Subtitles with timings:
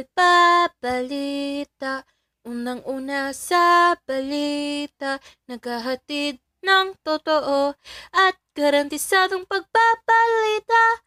[0.00, 2.00] Alpa Balita
[2.48, 7.76] Unang-una sa balita Naghahatid ng totoo
[8.08, 9.99] at garantisadong pagpapalita.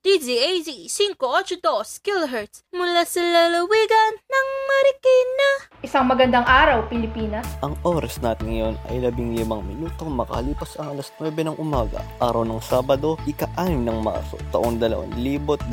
[0.03, 5.49] DZAZ 582 kHz mula sa lalawigan ng Marikina.
[5.79, 7.47] Isang magandang araw, Pilipinas.
[7.63, 12.43] Ang oras natin ngayon ay labing limang minutong makalipas ang alas 9 ng umaga, araw
[12.43, 15.71] ng Sabado, ika-6 ng Marso, taong 2021.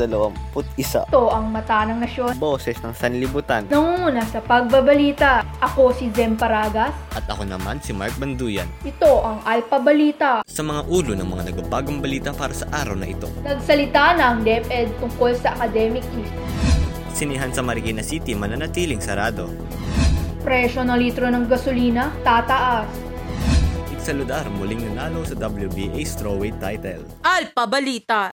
[0.78, 2.38] Ito ang mata ng nasyon.
[2.38, 3.66] Boses ng Sanlibutan.
[3.66, 5.42] Nangunguna sa pagbabalita.
[5.58, 6.94] Ako si Zem Paragas.
[7.18, 8.70] At ako naman si Mark Banduyan.
[8.86, 10.46] Ito ang Alpa Balita.
[10.46, 13.26] Sa mga ulo ng mga nagbabagang balita para sa araw na ito.
[13.42, 16.36] Nagsalita ang DepEd tungkol sa academic list.
[17.16, 19.48] Sinihan sa Marikina City mananatiling sarado.
[20.44, 22.88] Presyo ng litro ng gasolina tataas.
[23.92, 27.04] Itsaludar muling nanalo sa WBA strawweight title.
[27.24, 28.32] Alpa Balita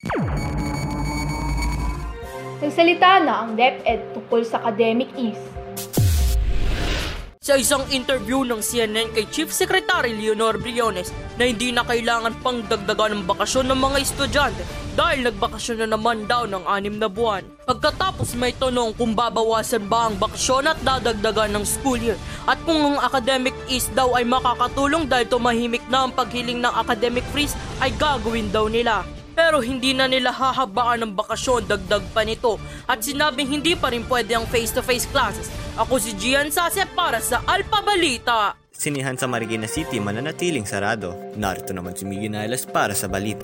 [2.65, 5.41] Nagsalita na ang DepEd tungkol sa academic ease.
[7.45, 12.65] Sa isang interview ng CNN kay Chief Secretary Leonor Briones na hindi na kailangan pang
[12.65, 17.43] dagdagan ng bakasyon ng mga estudyante dahil nagbakasyon na naman daw ng anim na buwan.
[17.67, 22.95] Pagkatapos may tanong kung babawasan ba ang bakasyon at dadagdagan ng school year at kung
[22.95, 27.91] ang academic is daw ay makakatulong dahil tumahimik na ang paghiling ng academic freeze ay
[27.99, 29.03] gagawin daw nila.
[29.35, 32.55] Pero hindi na nila hahabaan ng bakasyon dagdag pa nito
[32.87, 35.51] at sinabing hindi pa rin pwede ang face-to-face classes.
[35.75, 38.55] Ako si Gian Sase para sa Alpa Balita.
[38.71, 41.19] Sinihan sa Marikina City mananatiling sarado.
[41.35, 43.43] Narito naman si Miggy Nailas para sa balita.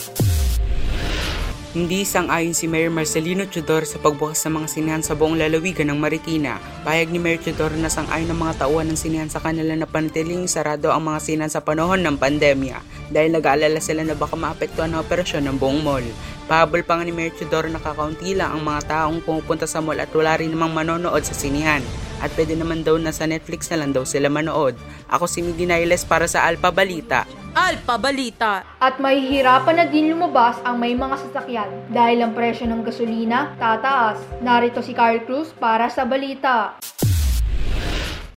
[1.71, 6.03] Hindi sang-ayon si Mayor Marcelino Chodor sa pagbukas ng mga sinihan sa buong lalawigan ng
[6.03, 6.59] Marikina.
[6.83, 10.51] Payag ni Mayor Chodor na sang-ayon ng mga tauhan ng sinihan sa kanila na panatiling
[10.51, 15.03] sarado ang mga sinihan sa panahon ng pandemya dahil nag-aalala sila na baka maapektuhan ang
[15.03, 16.07] operasyon ng buong mall.
[16.51, 19.99] Pahabol pa nga ni Mayor Chodor na kakaunti lang ang mga taong pumupunta sa mall
[19.99, 21.83] at wala rin namang manonood sa sinihan.
[22.19, 24.75] At pwede naman daw na sa Netflix na lang daw sila manood.
[25.09, 27.25] Ako si Miggy Nailes para sa Alpa Balita.
[27.57, 28.63] Alpa Balita.
[28.79, 34.21] At mahihirapan na din lumabas ang may mga sasakyan dahil ang presyo ng gasolina tataas.
[34.45, 36.77] Narito si Carl Cruz para sa balita.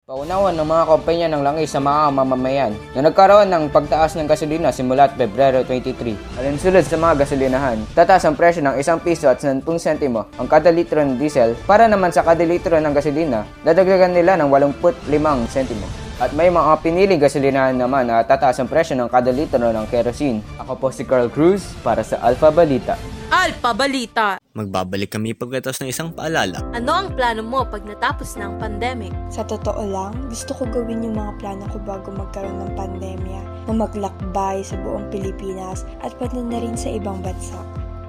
[0.04, 4.68] Paunawan ng mga kumpanya ng langis sa mga mamamayan na nagkaroon ng pagtaas ng gasolina
[4.68, 6.36] simula at Pebrero 23.
[6.44, 10.68] Alinsulod sa mga gasolinahan, tataas ang presyo ng 1 piso at 10 sentimo ang kada
[10.68, 15.08] litro ng diesel para naman sa kada litro ng gasolina, dadagdagan nila ng 85
[15.48, 15.88] sentimo.
[16.20, 20.44] At may mga piniling gasolinahan naman na tataas ang presyo ng kada litro ng kerosene.
[20.60, 23.00] Ako po si Carl Cruz para sa Alpha Balita.
[23.32, 24.43] Alpa Balita.
[24.54, 26.62] Magbabalik kami pagkatapos ng isang paalala.
[26.78, 29.10] Ano ang plano mo pag natapos na ang pandemic?
[29.26, 33.72] Sa totoo lang, gusto ko gawin yung mga plano ko bago magkaroon ng pandemya na
[33.74, 37.58] maglakbay sa buong Pilipinas at pati na rin sa ibang bansa.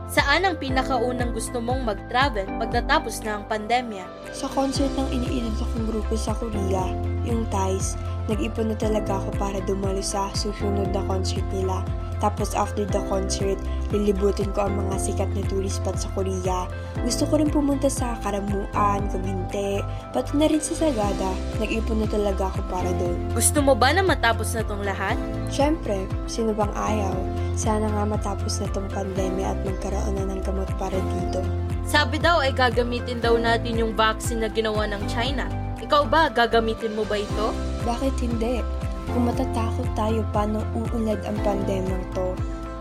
[0.06, 4.06] Saan ang pinakaunang gusto mong mag-travel pagkatapos na ang pandemya?
[4.30, 6.94] Sa concert ng iniidol kong grupo sa Korea,
[7.26, 7.98] yung TICE,
[8.30, 11.82] nag-ipon na talaga ako para dumalo sa susunod na concert nila.
[12.24, 13.60] Tapos after the concert,
[13.92, 16.68] lilibutin ko ang mga sikat na tourist spot sa Korea.
[17.04, 19.84] Gusto ko rin pumunta sa Karamuan, Cavite,
[20.16, 21.32] pati na rin sa Sagada.
[21.60, 23.18] Nag-ipon na talaga ako para doon.
[23.36, 25.20] Gusto mo ba na matapos na tong lahat?
[25.52, 27.16] Siyempre, sino bang ayaw?
[27.56, 31.40] Sana nga matapos na tong pandemya at magkaroon na ng gamot para dito.
[31.86, 35.48] Sabi daw ay gagamitin daw natin yung vaccine na ginawa ng China.
[35.80, 37.54] Ikaw ba, gagamitin mo ba ito?
[37.86, 38.66] Bakit hindi?
[39.12, 42.34] Kung matatakot tayo paano uunlad ang pandemyang to,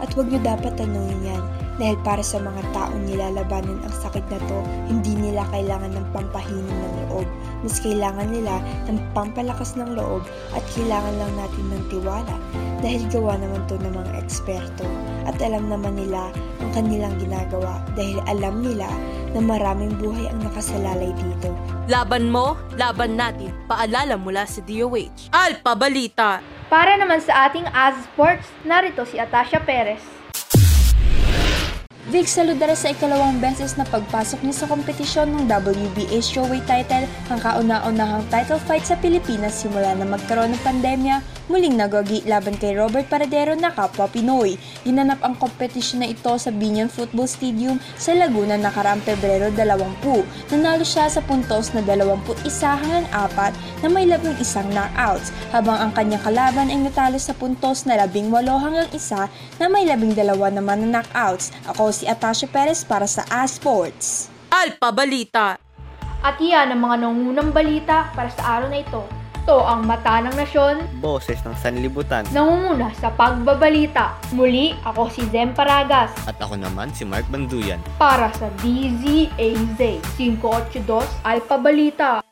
[0.03, 1.43] at huwag nyo dapat tanungin yan
[1.81, 6.71] dahil para sa mga taong nilalabanan ang sakit na to, hindi nila kailangan ng pampahinom
[6.71, 7.27] ng loob.
[7.65, 10.21] Mas kailangan nila ng pampalakas ng loob
[10.53, 12.37] at kailangan lang natin ng tiwala
[12.85, 14.85] dahil gawa naman to ng mga eksperto
[15.25, 16.29] at alam naman nila
[16.61, 18.87] ang kanilang ginagawa dahil alam nila
[19.33, 21.51] na maraming buhay ang nakasalalay dito.
[21.89, 23.51] Laban mo, laban natin.
[23.65, 25.33] Paalala mula sa DOH.
[25.33, 26.45] Alpa Balita.
[26.69, 30.24] Para naman sa ating Az Sports, narito si Atasha Perez.
[32.15, 37.43] Vic saludara sa ikalawang beses na pagpasok niya sa kompetisyon ng WBA strawweight title ang
[37.43, 41.19] kauna-unahang title fight sa Pilipinas simula na magkaroon ng pandemya,
[41.49, 44.57] muling nagwagi laban kay Robert Paradero na kapwa Pinoy.
[44.85, 50.55] Ginanap ang kompetisyon na ito sa Binyan Football Stadium sa Laguna nakaraang Pebrero 20.
[50.55, 52.21] Nanalo siya sa puntos na 21
[52.61, 57.85] hanggang 4 na may labing isang knockouts, habang ang kanyang kalaban ay natalo sa puntos
[57.85, 61.53] na 18 hanggang 1 na may labing dalawa naman na knockouts.
[61.69, 64.33] Ako si Atasha Perez para sa A-Sports.
[64.49, 65.59] Alpa Balita.
[66.25, 69.24] At iyan ang mga nangunang balita para sa araw na ito.
[69.45, 72.25] Ito ang mata ng nasyon, Boses ng sanlibutan.
[72.33, 74.17] nangunguna sa pagbabalita.
[74.33, 77.77] Muli, ako si Zem Paragas At ako naman si Mark Banduyan.
[78.01, 82.24] para sa DZAZ 582 Alpha Balita.